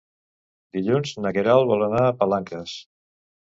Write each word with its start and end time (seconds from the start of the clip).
Dilluns 0.77 1.11
na 1.25 1.33
Queralt 1.37 1.71
vol 1.75 1.87
anar 1.91 2.03
a 2.09 2.19
Palanques. 2.25 2.77